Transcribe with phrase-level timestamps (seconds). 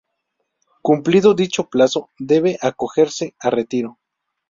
[0.81, 3.99] Cumplido dicho plazo, debe acogerse a retiro.